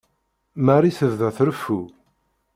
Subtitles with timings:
[0.65, 1.79] Marie tebda treffu.